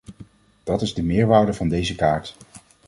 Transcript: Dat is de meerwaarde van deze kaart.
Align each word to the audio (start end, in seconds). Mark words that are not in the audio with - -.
Dat 0.63 0.81
is 0.81 0.93
de 0.93 1.03
meerwaarde 1.03 1.53
van 1.53 1.69
deze 1.69 1.95
kaart. 1.95 2.35